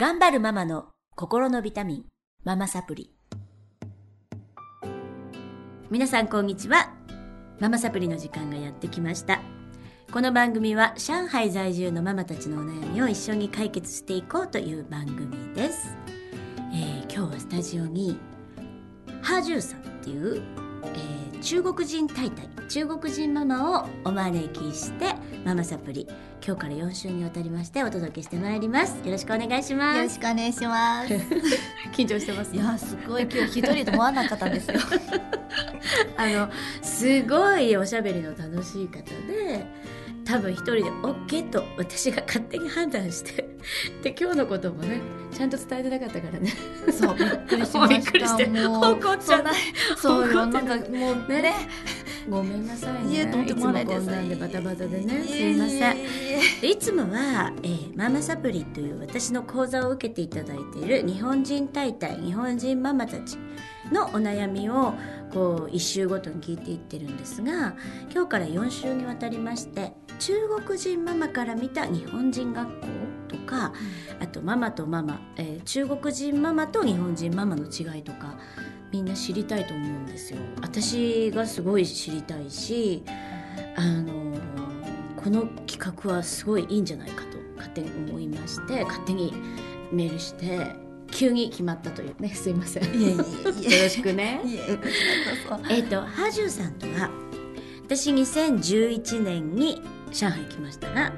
[0.00, 2.04] 頑張るママの心のビタミン、
[2.44, 3.10] ママサプリ。
[5.90, 6.94] 皆さんこんにちは。
[7.58, 9.40] ママサプリの時間がやってきました。
[10.12, 15.88] この番組は上海在住のママたちのお悩みを一緒に解決していこうという番組です。
[16.72, 18.20] えー今日はスタジオに
[19.20, 20.40] ハージューさんっていう、
[20.84, 26.06] えー中国人タイタイ中国人ママをお招きしてママサプリ
[26.44, 31.14] 今日から4週にわたりましてお届けしてまいりますよろしくお願いしよますろしくお願いします。
[31.92, 34.74] 緊張してますいやすごい今日一人と思わなかったんですよ。
[36.16, 36.48] あの
[36.82, 39.66] すごいおしゃべりの楽しい方で
[40.24, 43.48] 多分一人で OK と私が勝手に判断して
[44.02, 45.00] で今日のこともね
[45.32, 46.52] ちゃんと伝えてなかったからね
[46.92, 48.28] そうびっくりしまびっくりし。
[48.28, 49.52] したてもう怒っちゃった
[49.96, 51.54] そうよなんかもうねね。
[52.30, 53.14] ごめんなさいね。
[53.14, 55.24] いえとんでいつもこんもないですなんでバタバタでね。
[55.24, 55.96] すいません。
[56.70, 63.36] いつもは、えーママサプリという私の講座を受けていただいている日本人大体日本人ママたち
[63.92, 64.94] のお悩みを
[65.32, 67.74] こう1週ごとに聞いていってるんですが
[68.12, 70.34] 今日から4週にわたりまして中
[70.64, 72.86] 国人ママから見た日本人学校
[73.28, 73.72] とか
[74.20, 78.38] あとママとママ、えー中国人ママと日本人ママの違いとか
[78.92, 80.38] みんな知りたいと思うんですよ。
[80.62, 83.02] 私がすごい知りたいし
[83.76, 84.34] あの
[85.16, 89.34] この企画はすごいいいんじゃないかと勝手に思いまして勝手に
[89.92, 90.74] メールして
[91.10, 92.30] 急に決まったというね。
[92.34, 92.84] すいません。
[92.84, 94.40] よろしくね。
[94.44, 95.80] いえ。
[95.80, 97.10] っ、とハジュさんとは
[97.84, 101.12] 私2011年に上海来ましたが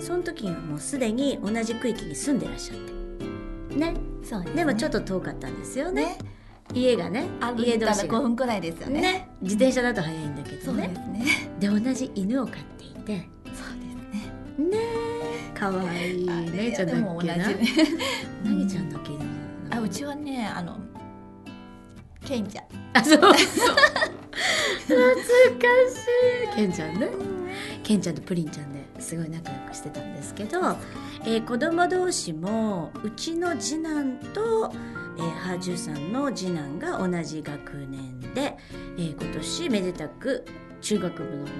[0.00, 3.76] その時にはもうすでに同じ区域に住んでらっしゃって。
[3.76, 3.94] ね。
[4.22, 4.56] そうですね。
[4.56, 6.04] でもちょっと遠かったんですよね。
[6.04, 6.35] ね
[6.74, 8.18] 家がね歩いたら家同士が。
[8.18, 9.00] 5分くらいですよね。
[9.00, 9.28] ね。
[9.40, 11.18] 自転車だと早いんだけどそうですね。
[11.18, 11.26] ね。
[11.60, 13.28] で同じ犬を飼っていて。
[13.46, 13.62] そうです
[14.58, 14.68] ね。
[14.70, 14.78] ね
[15.54, 15.58] え。
[15.58, 17.36] かわいい姉ちゃんだっけな。
[17.48, 17.56] ね。
[18.44, 19.76] 何ちゃんだっけな。
[19.76, 20.78] あうちはねあの
[22.24, 22.64] ケンちゃん。
[22.94, 23.32] あそうそう。
[23.32, 25.22] 懐か
[25.90, 26.56] しい。
[26.56, 27.08] ケンちゃんね。
[27.82, 30.58] ケンちゃんとプリンちゃんですごい仲良くしてたんですけど、
[31.24, 34.72] えー子供同士もうちの次男と、
[35.18, 38.56] えーハージュさんの次男が同じ学年で、
[38.96, 40.44] えー今年めでたく
[40.80, 41.52] 中学部の方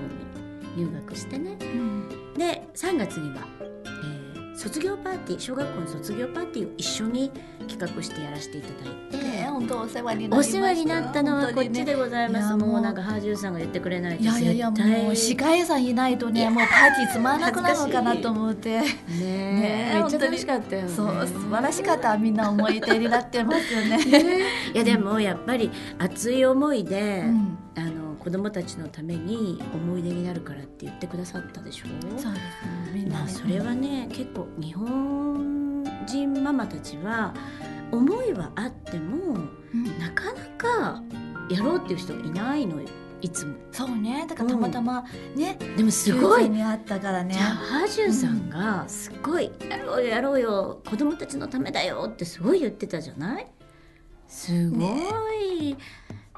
[0.77, 1.57] に入学してね
[2.37, 7.31] で3月には、えー卒業パーティー小学校の卒業パーティーを一緒に
[7.69, 9.17] 企画してやらせていただいて。
[9.19, 10.53] ね本当お世話になりおました。
[10.59, 12.47] 世話になったのはこっちでございます。
[12.47, 18.81] いやもうなんかハージューさんが言ってくれないといやいやもう司会さんいないとねもうパーティーつまらなくなるのかなと思って。
[18.81, 20.89] ねねえめっちゃ楽しかったよね。
[20.89, 24.05] そう素晴らしかったみんな思い出になってますよね。
[24.05, 24.41] ね
[24.75, 31.87] いやでもやっぱり熱い思いで、うんあの子供たちのために思い出になるからって言ってくださったでしょ？
[32.19, 37.35] そうですねみんなねまあそれはね結構日本人ママたちは
[37.93, 39.35] 思いはあっても
[39.75, 39.99] うん。
[39.99, 41.03] なかなか
[41.51, 42.89] やろうっていう人がいないのよ
[43.23, 43.55] いつも。
[43.73, 44.27] そうね。
[44.29, 45.05] だからたまたま
[45.35, 46.45] ねでもすごい。
[46.45, 47.35] 90にあったからね。
[47.35, 53.47] じゃあハジュンさんがすごい「やろうよやろうよ子供たちのためだよ」ってすごい言ってたじゃない？
[54.29, 54.79] すご
[55.33, 55.77] い、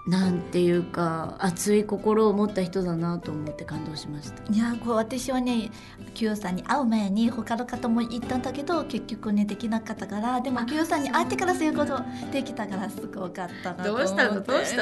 [0.09, 4.51] なんていうか熱い心を持った人だなと思って感動しました。
[4.51, 5.71] いやこう私はね
[6.15, 12.01] Q さんに会う前に他の方も言ったんだけど結局ねできなかったからでも Q さんに会ってからそういうこと
[12.33, 14.17] できたからすごかったなと思って。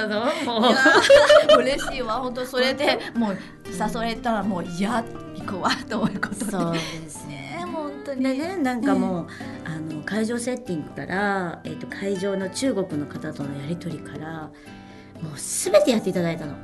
[0.07, 0.61] の？
[0.61, 2.15] もいやー嬉しいわ。
[2.21, 5.05] 本当それでもう誘われたらもういや
[5.35, 6.51] 行こうわと思うことで。
[6.53, 6.79] そうで
[7.09, 7.35] すね。
[7.57, 8.23] ね本当に。
[8.23, 9.27] でねなんかもう、
[9.65, 14.51] あの会場セッティングから、えー、と会場の中国の方とのやり取りから
[15.23, 16.55] もうすべてやっていただいたの。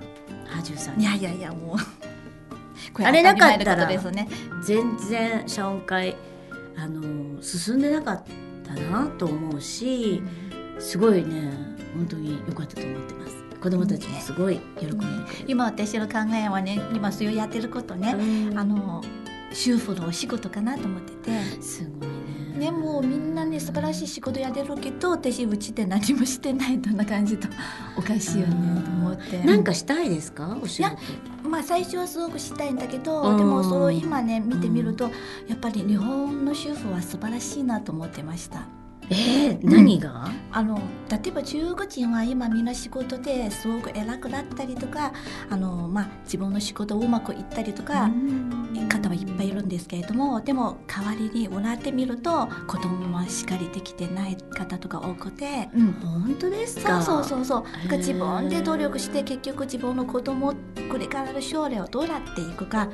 [0.47, 1.05] ハジュンさんに。
[1.05, 1.77] いやいやいやもう。
[2.93, 4.29] こあれなかったら当たり前のことですね。
[4.63, 6.17] 全然謝恩会
[6.77, 8.23] あの進んでなかっ
[8.65, 10.23] たなと思うし
[10.79, 11.53] すごいね
[11.95, 13.37] 本当に良かったと思ってます。
[13.61, 18.17] 子供たちもすごい喜んでくれて、今私の考えはね今そういうやってることね、
[18.51, 18.59] うん。
[18.59, 19.03] あの
[19.53, 21.63] 主婦のお仕事かなと思ってて。
[21.63, 22.13] すごいね。
[22.59, 27.49] ねもうみんなね素晴らしい仕事やってるけど私うちで何もしてないとな感じと
[27.97, 29.43] おかしいよねと思って。
[29.43, 30.59] なんかしたいですか？
[30.63, 30.97] お仕事。
[31.49, 35.11] まあ最初はすごくしたいんだけど、うんでもそれを今ね見てみると、
[35.49, 38.67] やっぱり日本の主婦は素晴らしいなと思ってました
[39.11, 40.79] えー、何が、あの
[41.11, 45.13] 例えば中国人は今みんな仕事ですごく偉くなったりとか
[45.51, 48.11] あの、まあ、自分の仕事をうまくいったりとか、
[49.03, 57.63] 方はいっぱいいるんですけれどもでも代わりに占ってみると子供はしっかりできてない方とか多くて、うん、本当ですそうかそうそうそう。
[57.63, 60.55] へーだから自分で努力して結局自分の子供
[60.91, 62.89] これからの将来をどうなっていくか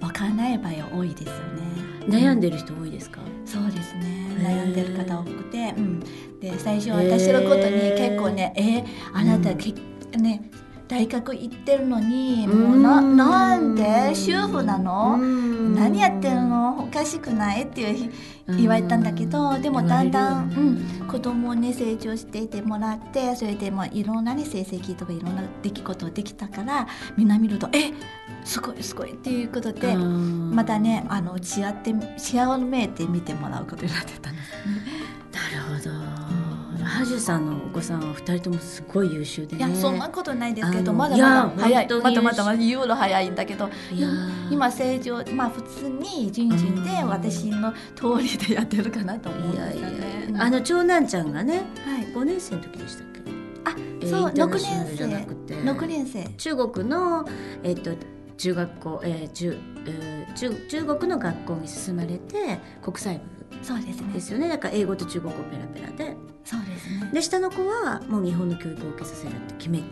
[0.00, 1.91] わからない場合多いですよね。
[2.06, 4.26] 悩んでる人多いですか、そうですね。
[4.38, 6.00] 悩んでる方多くて、うん、
[6.40, 9.72] で最初私のことに結構ね「えーあなたけ、
[10.18, 10.50] ね
[10.88, 15.16] 大学行ってるのにもうなうんなんで主婦なの？
[15.18, 15.74] うん。
[15.74, 16.84] 何やってるの？
[16.84, 18.12] おかしくない?」っていう
[18.48, 20.50] 言われたんだけどでもだんだん、
[21.00, 26.86] うん、子供をね成長していてもらってそれでもういろんなね成績とかいろんな出来事できたから
[27.16, 27.92] みんな見ると「え
[28.44, 29.94] すごいすごい」っていうことで。
[29.96, 35.12] ままたねあの違って幸めて見てもらうことになってたんですね。
[35.32, 35.90] なるほど
[36.98, 39.66] ハジュさんのお子さんは二人ともすごい優秀でね。
[39.66, 44.08] いやそんなことないですけどまだいやまだ早いまだまだまだ言うの早いんだけどいや。
[44.50, 50.34] 今正常まあ普通に順々でうん私の通りでやってるかなと思うんいやいやですよね。
[50.38, 52.04] あの長男ちゃんがねはい。
[52.12, 53.20] 5年生の時でしたっけ？
[53.64, 55.54] あえーそうインターナ6ショナルじゃな年くて。
[55.62, 56.24] 生6年生。
[56.36, 57.24] 中国の、
[57.62, 57.90] えっと
[58.36, 59.56] 中学校、えー中
[59.86, 63.22] えー中中国の学校に進まれて国際部
[63.62, 64.12] そうですね。
[64.12, 64.48] ですよね。
[64.48, 66.16] だから英語と中国語ペラペラで。
[66.44, 67.10] そうですね。
[67.12, 69.84] で下の子はもう日本の教育を受けさせるって決めて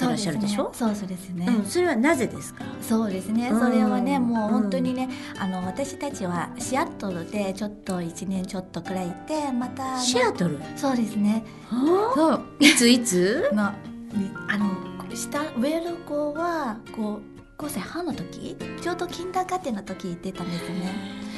[0.00, 0.70] らっしゃるでしょ？
[0.74, 1.46] そうそうですね。
[1.48, 2.64] うん、それはなぜですか？
[2.82, 5.08] そうですね、うんそれはねもう本当にね、
[5.38, 10.58] あの私たちはシアトルでちょっと1年ちょっとくらいいてまたシアトル？
[10.76, 11.44] そうですね。
[11.68, 12.30] はそう。
[12.32, 13.48] あいついつ？
[13.54, 13.74] な
[14.14, 14.70] にあの
[15.14, 17.20] 下上の子はこ
[17.58, 18.56] う5歳半の時？
[18.82, 20.92] ちょうどキンダーガーテンの時行ってたんですね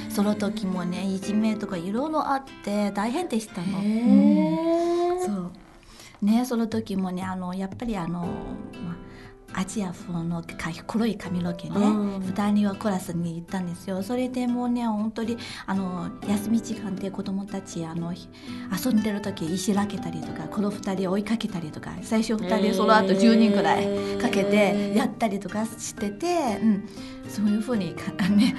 [0.08, 3.78] その時もねいじめとかいろいろあって大変でしたの。
[3.80, 5.52] へそう。
[6.22, 8.26] ねその時もねあのやっぱりあの、ま
[9.54, 12.20] あ、アジア風のか黒い髪の毛ね、うん。
[12.20, 14.02] 二人はクラスに行ったんですよ。
[14.02, 18.28] それでもうね本当にあの休み時間で子供たちあのひ
[18.84, 23.86] 遊んでる時石らけたりとかこの二人追いかけたりとか最初二人その後10人くらい
[24.18, 26.88] かけてやったりとかしてて、うん、
[27.28, 28.56] そういうふうにかね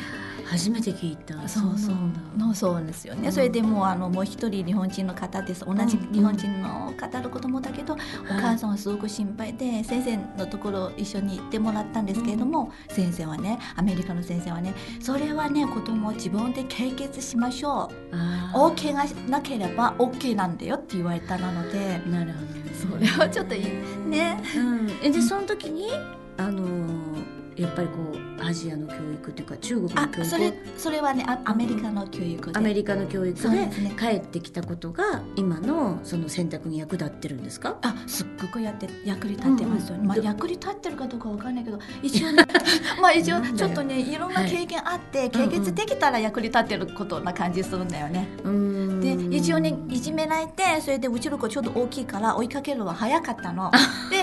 [0.50, 1.48] 初めて聞いた。
[1.48, 1.96] そうそう。
[2.38, 3.32] のそうですよね、うん。
[3.32, 5.64] それでもうあのもう一人日本人の方です。
[5.66, 7.98] 同じ日本人の方の子供だけど、お
[8.28, 18.16] 母さんはすごく心配で先生のところ一緒に行ってもらったんですけれども、先生はねアメリカの先生はねそれはね子供を自分で解決しましょう。
[18.16, 18.58] あー。
[18.58, 22.74] 大怪我しなければ OK なんだよって言われたなのでなるほどね。
[22.74, 23.64] それはちょっといい。
[24.08, 24.42] ね。
[24.58, 25.90] うん、えでその時に
[26.38, 27.09] あのー
[27.60, 27.94] やっぱりこ
[28.40, 32.58] うアジアの教育というか中国のあ教育それそれはねあアメリカの教育で。
[32.58, 33.70] アメリカの教育で
[34.00, 37.78] 帰ってきたことが今のその選択に役立ってるんですか？
[37.82, 40.22] あすっごくやって役に立ってますよね、まあ、うん。
[40.22, 42.46] うん役に立ってるかどうかわかんないけど一応ね
[43.02, 44.16] まあ一応ちょっとねい。
[44.20, 48.28] ろんな経験あって、解決できたら役に立ってることな感じするんだよね。
[48.44, 49.00] うん。
[49.00, 53.72] で一応ねいじめられてそれでうちの子ちょっと大きいから追いかけるのは早かったの。
[54.12, 54.19] でし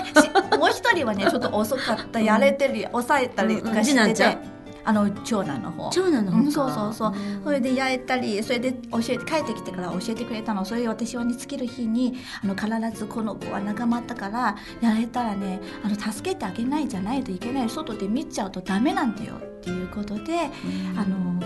[0.57, 4.37] もう一人はねちょっと遅かったやれてる抑えたりとかしてて、
[4.83, 5.89] あの長男の方。
[5.89, 7.13] 長男の方か、うんそうそうそう。
[7.43, 10.63] それで焼いたりそれで教えて帰ってきてから教えてくれたの。
[10.63, 17.69] それで私はね尽きる日にあの必ずこの子は仲間だからやれたらねあの助けてあげないじゃないといけない。
[17.69, 20.49] 外で見ちゃうとダメなんだよっていうことで
[20.95, 21.39] あの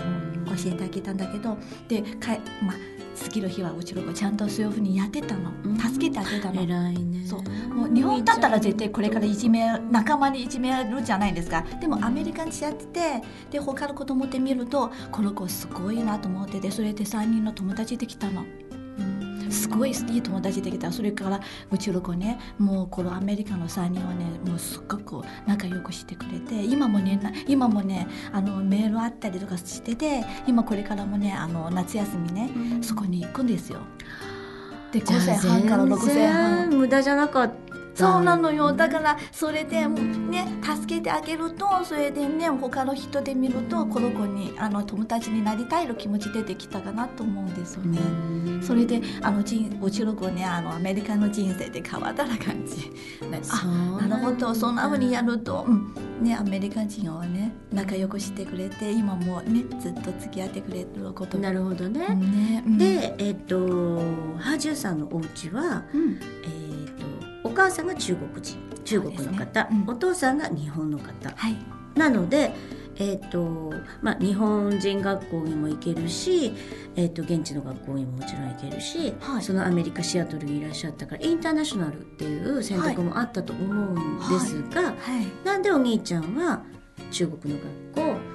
[0.56, 1.58] 教えてあげたんだけど。
[1.88, 2.76] でかえ、まあ、
[3.16, 5.50] 尽きる日はうちの子ちゃんとそういうふうにやってたの。
[5.64, 5.78] うん。
[5.78, 6.62] 助けてあげたの。
[6.62, 7.26] 偉いね。
[7.26, 7.40] そう
[8.12, 11.64] 本だったら絶対これからいじめ仲間にいじめられるじゃないですか。
[11.80, 18.44] でもアメリカにやっててで他の子供って見るとこの子すごいなと思っててそれで3人の友達できたの。
[19.50, 20.90] すごいいい友達できた。
[20.90, 32.50] それからうちの子ねもうこのアメリカの3人はねもうすっごく仲良くしてくれて今もねな今もねあのメールあったりとかしてて今これからもねあの夏休みね
[32.82, 33.80] そこに行くんですよ。
[34.90, 36.70] で5歳半から6歳半。
[36.70, 38.72] 無駄じゃなかったそうなのよ。
[38.72, 47.98] だからそれでね助けてあげるとそれでね他の人で見るとこの子にあの友達になりたいの気持ち出てきたかなと思うんですよね。
[48.62, 52.90] それであの人うちの子ねあのアメリカの人生で変わったな感じ。
[53.50, 55.94] あなるほどそんな風にやると、うん。
[56.22, 61.36] ね、アメリカ人はね仲良くしてくれて今もねずっと付き合ってくれること。
[61.36, 63.98] なるほどね、ね、うん、でえっ、と
[64.38, 66.20] ハージュさんのお家はうん。
[66.44, 66.71] えっ、とお
[67.52, 69.68] 母さんが中国人中国の方、ね。
[69.86, 69.90] うん。
[69.90, 71.30] お父さんが日本の方。
[71.34, 71.56] はい。
[71.96, 72.52] なので
[72.96, 76.52] えっ、とまあ日本人学校にも行けるし、
[76.94, 79.42] えっと現地の学校にももちろん行けるし、はい。
[79.42, 84.94] そのアメリカシアトルにいらっしゃったからインターナショナルっていう選択もあったと思うんですが、はい。
[85.44, 86.62] なんでお兄ちゃんは
[87.10, 87.60] 中国の
[87.92, 88.32] 学校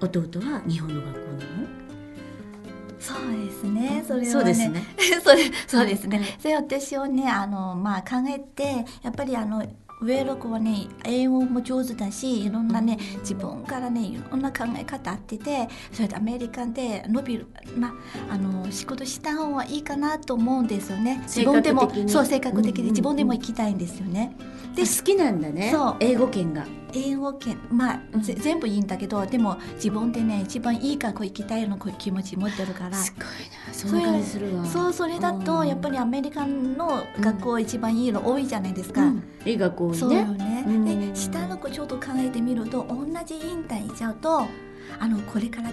[0.00, 1.79] 弟は日本の学校なの？
[3.60, 4.04] ですね。
[4.06, 4.30] それはね。
[4.30, 4.82] そうですね。
[5.22, 9.62] それそうですね、はいそれ私をねあの、まあ、考えてやっぱりあの
[10.00, 17.92] 上六はね英語も上手だしいろんなね自分からねいろんな考え方あっててそれでアメリカで伸びるま
[18.30, 21.20] あの仕事した方がいいかなと思うんですよね。
[21.24, 24.34] 自分でもそう性格的に自分でも行きたいんですよね。
[24.74, 25.70] で好きなんだね。
[25.72, 25.96] そう。
[26.00, 32.96] 英語圏が英語圏まあ、ぜ全部いいんだけどでも自分でね一番いい学校行きたいの気持ち持ってるから。
[32.96, 34.64] すごいなそんな感じするわ。
[34.64, 39.22] そうそれだとやっぱりアメリカの学校一番いいの多いじゃないですか、うん。
[39.44, 40.44] いい学校そうよにね。
[40.44, 40.84] ね、うん。
[41.12, 44.42] で下の子ちょっと考えてみると同じインターン行っちゃうと
[44.98, 45.70] あのこれから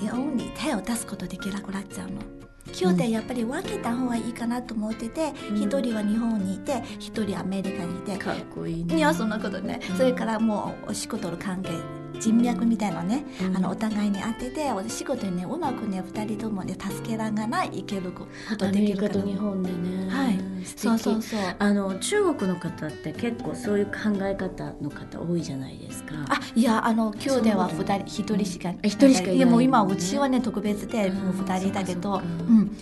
[0.00, 2.39] 日本に手を出すことできなくなっちゃうの。
[2.78, 5.56] 今日でやっぱり分けた方がいいかなと思っててうん。
[5.56, 8.16] 一、人は日本にいて一人アメリカにいて。
[8.16, 8.96] かっこいいね。
[8.96, 11.70] いやそんなことね、それからもうお仕事の関係
[12.18, 13.56] 人脈みたいなのね、うん。
[13.56, 18.26] あのお互いに当ててお仕事にねうまくね二人ともね助けながらいけるこ
[18.58, 19.14] とアメリできるから。
[19.14, 20.10] カと日本でね。
[20.10, 21.40] はいそうそうそう。
[21.58, 26.14] あの中国の方って結構そういう考え方の方多いじゃないですか。
[26.28, 29.40] あいやあの今日ではそう二人一人しかあ一人しかいない。
[29.40, 32.18] やもう今うちはね特別でもう二人だけど。
[32.18, 32.76] うん。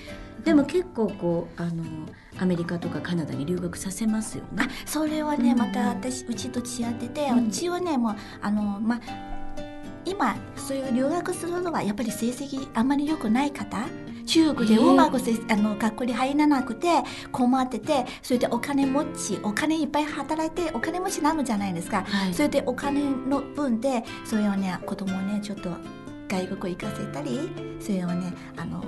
[0.45, 1.85] でも結構こうあの
[2.39, 4.69] アメリカとかカナダに留学させますよね。
[4.87, 5.59] それはね、うん。
[5.59, 9.01] また私うちと違ってて、ううんちはねもうあのまあ
[10.05, 13.79] 今そういう留学するのはやっぱり成績あんまり良くない方
[14.29, 16.89] 中国でうまくせ、あの学校に入らなくて
[17.33, 22.35] 困っててそれでお金持ちお金いっぱい働いてお金持ちになるじゃないですか、はい。
[22.35, 25.71] それでお金の分でそれをね子供をねちょっと
[26.29, 28.83] 外国行かせたりそれをねあの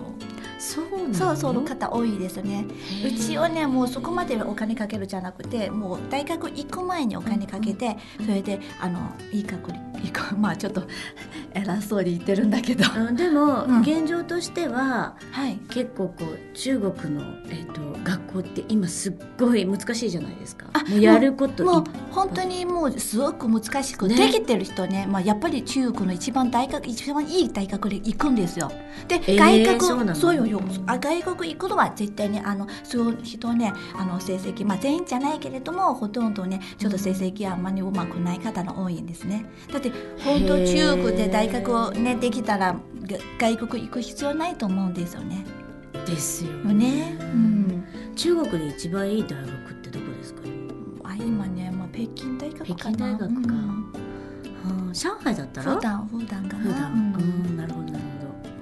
[0.60, 2.66] そうそうそうの方多いですね。
[3.04, 10.82] うちはねもうそこまでお金かけるじゃなくてもう大学行く前にお金かけて、それであのいい学校に行くまあちょっと
[11.54, 12.84] 偉そうに言ってるんだけど。
[12.94, 13.80] うんでも、うん。
[13.80, 15.58] 現状としてははい。
[15.70, 20.66] 結構こう中国の、えー、と学校って今すっごい難しいじゃないですか。
[20.72, 24.16] あもうやることいもう本当にもうすごく難しく、ね。
[24.16, 28.70] できてる人ね、まあ、やっぱり中国の一番大学一番いい大学で行くんですよ。
[29.08, 39.46] で、えー外国そうよよあ外国行くのは絶対にあのそう人ねあの成績、まあ、全員じゃないけれどもほとんどねちょっと成績あんまりうまくない方が多いんですね。
[39.72, 39.90] だって
[40.24, 42.78] 本当中国で大学をねできたらが
[43.38, 45.44] 外国行く必要ないと思うんですよね。
[46.06, 47.16] ですよよね。
[47.20, 47.84] うん。
[48.16, 50.40] 中国で一番いい大学ってどこですか？
[51.04, 52.74] あ今ね、まあ、北京大学かな。
[52.74, 53.84] 北京大学かうん
[54.62, 55.74] はあ上海だったら？
[55.74, 56.62] 普段普段かな。
[56.64, 56.96] 普段う
[57.54, 57.56] ん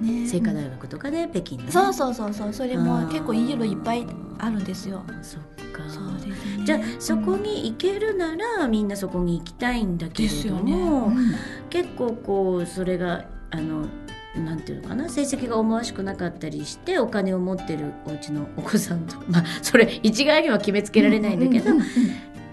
[0.01, 4.05] ねど清華大学とかで北京でねそうそうそうそうそれも結構いい色いっぱい
[4.37, 5.03] あるんですよ。
[5.21, 5.41] そっ
[5.71, 6.65] かそうですね。
[6.65, 10.55] じゃあそこに行けるならみんなそこに行きたいんだけれど。
[10.55, 11.35] も、うん
[11.69, 13.85] 結構こうそれがあの
[14.35, 21.83] なんていうのかな成績が思わしくなかったりしてお金を持ってるお家のお子さんとかまあそれ一概には決めつけられないんだけど、うううん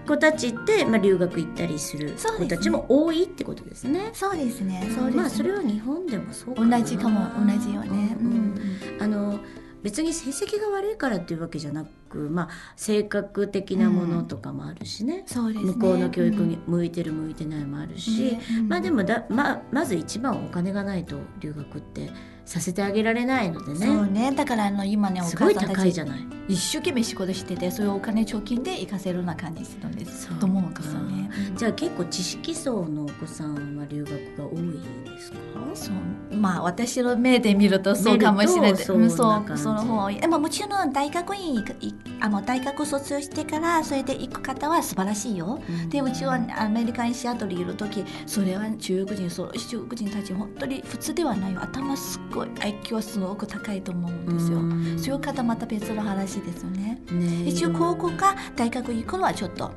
[0.07, 4.09] 子たちって、まあ、留学行ったりする子たちも多いってことですね。
[4.13, 4.81] そうですね。
[4.95, 5.11] そうですね。
[5.11, 8.17] まあそれは日本でもそうか同なじかも同じよね。
[8.19, 8.57] うんうん
[8.99, 9.39] あの
[9.83, 15.71] 別に成績が悪いからっていうわけじゃなく、まあ、性格的なものとかもあるしね、そうですね。
[15.73, 22.11] 向こうの教育に向いてる向いてないもあるし、うんまあでもだ、ままず一番はお金がないと留学って
[22.45, 24.29] させてあげられないのでそうね。
[24.29, 24.31] ね。
[24.31, 26.25] だからあの今ねおすごい母さんたち高いじゃない。
[26.47, 30.29] 一生懸命仕事しててそういうお金貯金で行かせるような感じするんです？
[30.39, 31.29] と思うんですよね。
[31.57, 34.71] じゃあ結構知識層のお子さんは留学が多い
[35.11, 35.37] ですか？
[35.73, 36.37] そう。
[36.37, 38.77] まあ私の目で見るとそうかもしれない。
[38.77, 39.25] そうそ
[39.73, 45.59] の方でももちろん大学院行あの大学卒業してからそれで行く方は素晴らしいよ。
[45.89, 54.59] でうちはアメリカにシアトルにいる時それは中国人そう中国人たち本当に普通ではないよ頭すっごい IQ はすごく高いと思うんですよ。
[54.59, 57.01] うんそういう方また別の話ですよね。
[57.11, 59.71] ね一応高校か大学行くのはちょっと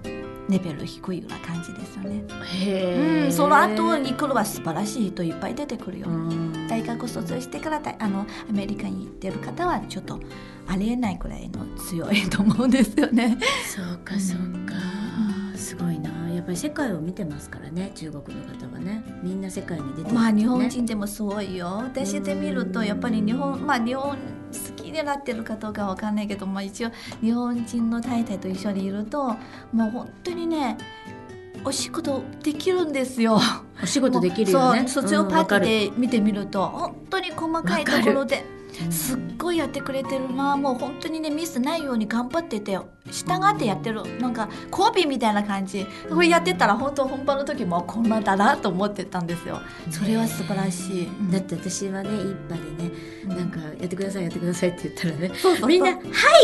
[0.49, 2.25] レベル低いような感じですよね。
[2.45, 6.09] へえ、うん、その後に来るは素晴らしい人いっぱい出てくるよ。
[6.09, 10.21] うん大学卒業してからだあのアメリカに行ってる方はちょっと
[10.69, 13.39] ありえないくらいの強いと思うんですよね。
[13.67, 14.75] そうかそうか、
[15.57, 16.31] すごいな。
[16.31, 19.03] やっぱり世界を見てますからね中国の方はね。
[19.21, 20.13] みんな世界に出てね。
[20.13, 21.83] まあ日本人でもすごいよ。
[21.83, 24.17] 私で見るとやっぱり日本まあ日本好
[24.77, 29.25] きになってるかどうかわかんないけど、まあ一応日本人の太太と一緒にいると
[29.73, 30.79] もう本当にね
[31.65, 33.41] お仕事できるんですよ。
[33.83, 38.60] お仕事できるよね卒業パーティーで見てみると、本当に細かいところでうん
[38.91, 40.57] すっごいやってくれてるな。
[40.57, 42.79] もう本当にねミスないように頑張ってて
[43.11, 44.03] 従ってやってる。
[44.19, 45.87] なんかコピーみたいな感じ。
[46.09, 49.61] これやってたら本当本番の時もこんなだなと思ってたんですよ。
[49.91, 52.93] それは素晴らしい、だって私はね一派でね
[53.27, 55.97] なんかやってくださいやってくださいって言ったらねそうそうみんな「は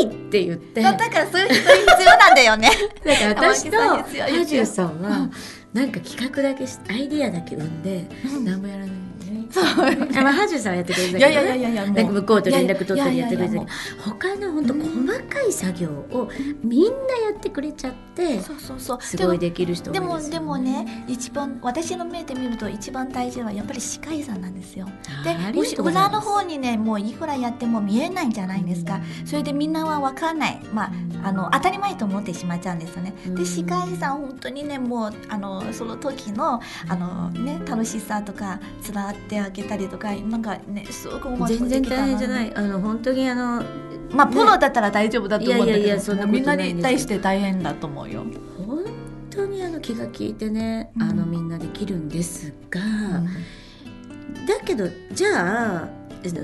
[0.02, 0.82] い!」って言って。
[0.82, 2.56] だからそういう人必要なんだよ。
[2.56, 2.70] ね
[3.04, 4.04] だから私とハ
[4.44, 5.32] ジュさんうはん
[5.72, 8.08] なんか企画だけしアイディアだけ生んで
[8.44, 8.88] 何もやらない。
[8.88, 9.05] の
[9.46, 9.64] ねそう。
[9.64, 11.34] あまあハジュさんはやってくれたけいどね。
[11.34, 11.94] やいやいやいやもう。
[11.94, 16.28] なんか向こうと連絡取ったりやってくれたりいやいやいやも他の本当細かい作業を
[16.62, 18.98] みんなやってくれちゃってそうそうそう。
[19.02, 24.88] すごいできる人でもでもね一番私の目で見ると一番大事なのはやっぱり歯科医さんなんですよ。
[25.24, 25.36] で
[25.80, 30.92] 裏の方にねもういくらやっても見えないんじゃないですか、それでみんなは分かんない、まあ、
[31.24, 33.14] あの当たり前と思ってしまっちゃうんですよね。
[33.26, 33.34] うん。
[33.34, 42.54] で歯科医さん本当にねもうあのその時のあの、ね、楽しさとかつらってあげたりとかなんかねすごくうまく全然大変じゃない。
[42.54, 43.62] あの本当にあの
[44.10, 48.24] まあプロだったら大丈夫だと思うんだけど、いやいやいやそんなことみんなに対して大変だと思うよ。
[48.56, 48.84] 本
[49.30, 51.02] 当にあの気が利いてね、うん。
[51.02, 55.88] あのみんなできるんですが、だけどじゃあ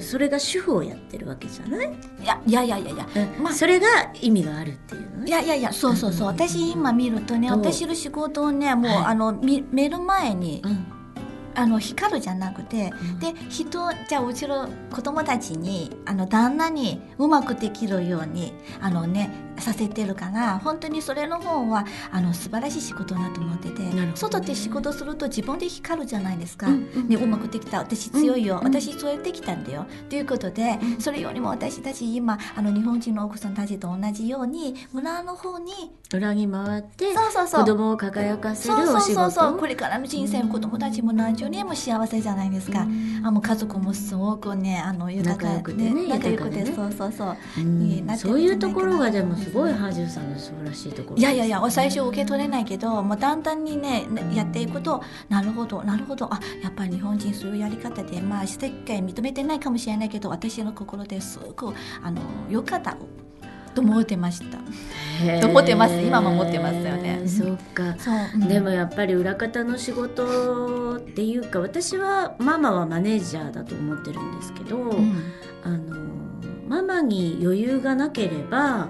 [0.01, 3.07] それが主婦をやってるわけじゃない、いやいやいやいやいや
[3.41, 3.53] まあ。
[3.53, 3.87] それが
[4.21, 9.05] 意味があるっていういやいやいやそうそうそう、うん私今見るとね私の仕事をねもう、はい。
[9.07, 10.87] あのみ見る前に、うん
[11.55, 13.19] あの光るじゃなくて、うん。
[13.19, 24.13] で人じゃあうちの子供たちにあの旦那にうまくできるようにあのねさせてるから本当にそれの方はあの素晴らしい仕事だと思ってて、ね。
[24.15, 27.09] 外で仕事すると自分で光るじゃないですか、うんうん。
[27.09, 27.79] ね、うまくできた。
[27.79, 29.87] 私強いよ、うんうん私それできたんだよ。
[30.09, 31.01] ということで、うん。
[31.01, 35.73] それよりも私たち今あの日本人の奥さんたちと同じように村の方に
[36.17, 37.61] 裏に回ってそうそうそう。
[37.61, 39.31] 子供を輝かせるそうそうお仕そう。
[39.31, 39.59] そう事。
[39.59, 42.87] これからの人生子供たちも何十年も幸せじゃないですか、
[43.25, 47.37] あもう家族もすごくねあの豊か仲良くてね仲良くてそうそうそう。
[47.59, 47.79] うん。
[47.81, 56.33] になそういうところがでもすごいハジュさんの素晴らしいところいやいやいや最初受け取れないけどもうだんだんにねやっていくとなるほどなるほど。
[56.33, 62.97] あやっぱり日本人そういうやり方でまあ世界認めてないかもしれないけど私の心ですごくあの良かった
[63.75, 64.59] と思ってました。
[65.41, 65.95] と思ってます。
[66.01, 67.23] 今も思ってますよね。
[67.27, 67.95] そうか。
[67.99, 68.49] そう、うん。
[68.49, 75.15] でもやっぱり裏方の仕事っていうか私はママはマネージャーだと思ってるんですけど、うん。
[75.65, 75.97] あの
[76.69, 78.89] ママに余裕がなければ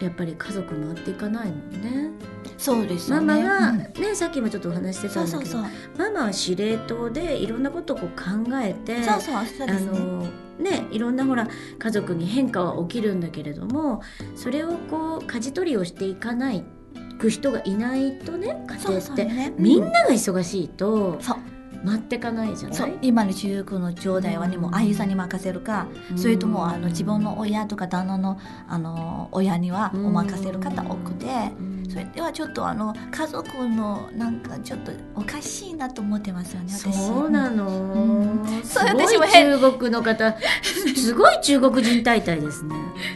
[0.00, 2.10] やっぱり家族回っていかないもんね。
[2.58, 3.20] そうですね。
[3.20, 3.78] マが、うん。
[3.78, 6.10] ねさっきもちょっとお話ししてたんだけどそうそうそう。
[6.10, 8.24] ママは司令塔でいろんなことをこう考
[8.62, 9.80] えてそうそうそうね。
[9.80, 10.26] の
[10.58, 14.00] ね、いろんなほら家族に変化は起きるんだけれども
[14.34, 16.64] それをこう舵取りをしていかない
[17.18, 19.54] く人がいないとね家庭って、ね。
[19.58, 21.18] みんなが忙しいと
[21.84, 22.98] 待ってかないじゃない？
[23.02, 31.26] 今の中国の兄弟はねもう愛さんに任せるか、それともあの自分の親とか旦那のあの親にはお任せる方多くて、
[31.58, 36.92] うんそれではちょっとあの家族のなんかちょっとおかしいなと思ってますよね私。
[36.92, 38.62] そうなの、うん。
[38.62, 40.36] すごい中国の方。
[40.94, 42.74] すごい中国人大体ですね、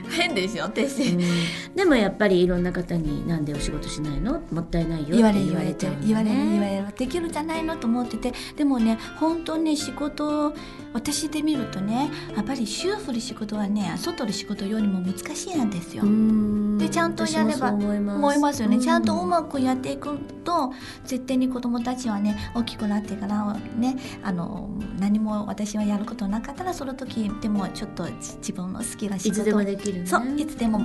[0.08, 1.76] 変ですよ私、うん。
[1.76, 4.40] でもやっぱりいろんな方になんでお仕事しないの？
[4.50, 7.28] もったいないよ言われ言言われて言われる言われるできる。
[7.28, 8.32] んじゃないのと思ってて。
[8.56, 10.54] でもね本当ね仕事
[10.94, 16.02] 私で見るとねやっぱり主婦の仕事はね外の仕事よりも難しいなんですよ。
[16.04, 16.69] うん。
[16.69, 20.72] でちゃんとやれば思いますよね、うちゃんとうまくやっていくと
[21.04, 30.06] 絶対に子供たちはね大きくなってからねあの何も私はやることなかったらその時でもちょっと自自分の好きな仕事いつでもできるね。
[30.06, 30.80] そういつでも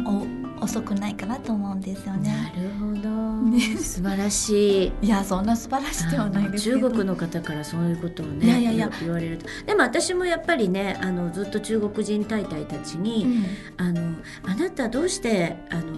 [0.60, 2.54] お遅くないかなと思うんですよなね。
[2.56, 3.10] るほど、
[3.50, 3.60] ね。
[3.78, 5.06] 素晴らしい。
[5.08, 8.92] いやそんな素晴らしいではないです中国の方からそういうことをねいやいやいや。
[9.02, 9.48] 言われると。
[9.66, 13.46] でも私もやっぱりねあのずっと中国人大隊たちに、うん。
[13.78, 15.95] あのあなたどうしてあの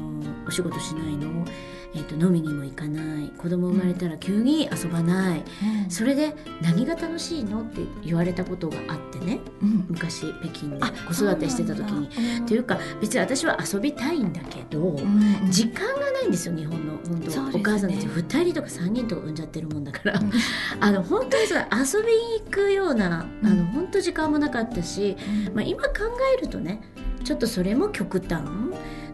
[0.47, 1.45] お仕事しないの、
[1.93, 3.31] えっと飲みにも行かない。
[3.37, 5.43] 子供生まれたら急に遊ばない、
[5.89, 9.39] それで何が楽しいのって言われたことがあってね。
[9.61, 9.85] うん。
[9.89, 12.07] 昔北京であ子育てしてた時に。
[12.39, 15.51] っていうか別に私は遊びたいんだけど、うん。
[15.51, 17.51] 時間がないんですよ日本の本当、ね。
[17.53, 18.07] お母さんたち。
[18.07, 20.31] 2人とか3人とか産んじゃってるもんだから、うん。
[20.79, 23.49] あの本当にその遊びに行くような、うん。
[23.49, 25.17] あの本当時間もなかったし、
[25.53, 25.93] まあ、今考
[26.37, 26.81] えるとね
[27.23, 28.43] ちょっとそれも極端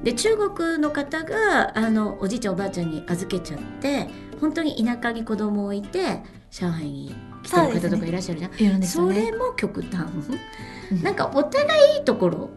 [0.04, 4.08] で中国の方があのおじいちゃんおばあちゃんに預けちゃって
[4.42, 8.52] 本当に田舎に子供を置いて上海に来てる方とかいらっしゃるじゃん
[8.84, 9.32] そ,、よね。
[9.32, 12.50] れも極端、うんなんかお互いいいところ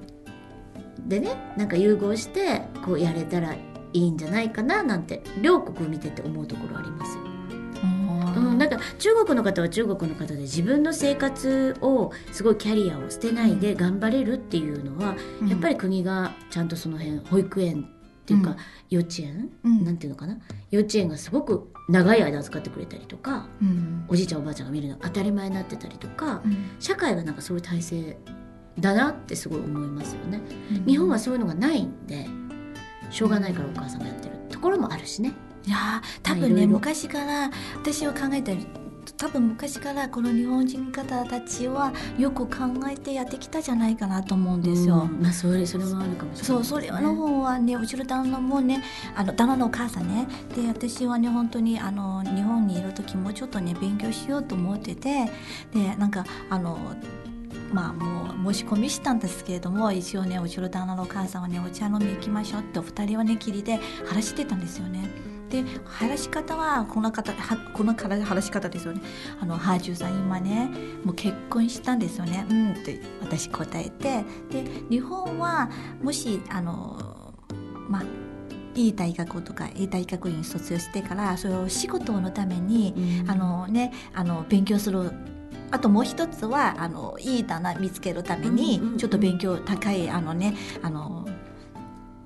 [1.06, 3.60] でねなんか融合してこうやれたらい
[3.94, 7.35] いんじゃないかななんて両国見てて思うところありますよ。
[8.36, 15.48] うんなんか中国の方は中国の方で自分の生活をすごいキャリアを捨てないで頑張れるっていうのは、うん。
[15.48, 18.56] やっぱり国がちゃんとその辺保育園っていうか、うん。
[18.90, 19.84] 幼稚園、うん。
[19.84, 20.38] なんていうのかな？
[20.70, 24.04] 幼稚園がすごく長い間預かってくれたりとかうん。
[24.08, 26.70] おじいちゃんおばあちゃんが見るのが当たり前になってたりとか、うん。
[26.80, 28.18] 社会がなんかそういう体制
[28.78, 30.40] だなってすごい思いますよね。
[30.70, 30.84] うん。
[30.86, 32.26] 日本はそういうのがないんで
[33.10, 35.32] しょうがないからお母さんがやってるところもあるしね。
[35.66, 38.66] いやー多分ね昔から私は考えたり
[39.16, 45.08] 多分昔からこの日本人方たちはよく考えてやってきたじゃないかなと思うんですよ。
[45.10, 48.82] うんまあそれそれもあるかもしれない、そうそれの方はねうちの旦那もね
[49.14, 55.30] あの旦那のお母さんねで私はね本当にあの日本にいる時もちょっとね勉強しようと思ってて
[55.72, 56.78] でなんかあの
[57.72, 65.25] まあもう申し込みしたんですけれども一応ねうちの旦那のお母さんはねお茶飲み行きましょうってお二人はねきりで話してたんですよね。
[65.50, 69.00] で話し方はこの方はこのから話し方ですよね。
[69.40, 70.70] あのハージュさん今ね
[71.04, 72.46] もう結婚したんですよね。
[72.50, 75.70] うんって私答えてで日本は
[76.02, 77.34] もしあの
[77.88, 78.02] まあ
[78.74, 85.10] いい大学とかいい大学院卒業してからそれを仕事のために、うんあのねあの勉強する
[85.70, 91.25] あともう一つはあのいい棚見つけるためにちょっと勉強高いあのねあの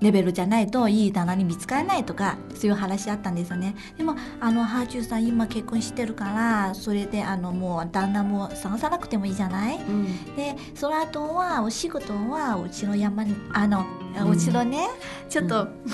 [0.01, 3.75] レベルじゃないといい棚に見つからないとかそういう話あったんですよね。
[3.97, 9.77] でもあのハーチューさん今結婚してるからそれであのもう旦那も探さなくてもいいじゃない？
[9.77, 10.35] うん。
[10.35, 13.85] でその後はお仕事はうちの山にあの、
[14.19, 14.29] うん。
[14.31, 14.87] うちのね
[15.29, 15.63] ちょっと、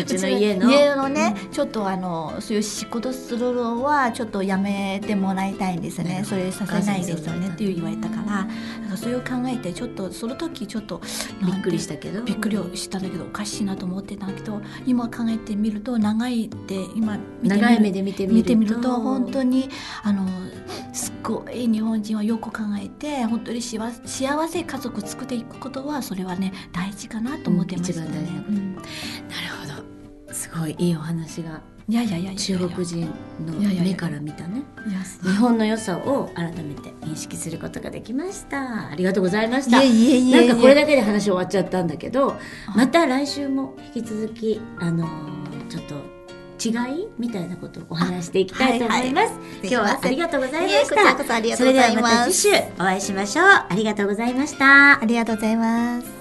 [0.00, 0.70] うちの家の。
[0.70, 7.48] 家のね、ちょっとあのそういう仕事するのはちょっとやめてもらいたいんですね、それさせないですよね。
[7.48, 8.40] っていう言われたから。
[8.40, 8.48] うん
[8.78, 11.00] だからそれを考えてちょっとその時ちょっと
[11.44, 12.22] びっくりししたけど。
[12.22, 18.34] びっくりしたんだけどおかしいなと思ってたけど今考えてみると長いって今長い目で見てみると。
[18.34, 19.70] 見てみると本当に
[20.02, 20.26] あの
[20.92, 28.06] すっごい日本人はよく考えて本当に幸せ幸せ家族作っていくことはそれはね大事かなと思ってましたね。
[28.06, 28.52] うん一番大事なこと。
[28.52, 28.74] うん。
[28.76, 28.86] なる
[29.60, 29.82] ほ
[30.28, 30.34] ど。
[30.34, 33.10] すごいいいお話がいやいやいや中国人
[33.46, 34.62] の目から見たね。
[35.22, 38.88] 日本の良さを改めて認識することができました。
[38.90, 39.80] ありがとうございました。
[39.80, 42.36] なんかこれだけで話終わっちゃったんだけど
[42.76, 46.18] また来週も引き続きあのーちょっと
[46.58, 46.70] 違
[47.02, 51.14] いみたいなことをお話していきたいと思います、今日はありがとうございました。
[51.14, 51.24] こ
[51.56, 53.46] それではまた次週お会いしましょう。
[53.46, 55.00] ありがとうございました。
[55.00, 56.17] ありがとうございます